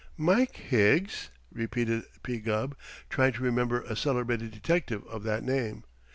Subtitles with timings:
[0.17, 2.39] "Mike Higgs?" repeated P.
[2.39, 2.75] Gubb,
[3.07, 5.83] trying to remember a celebrated detective of that name.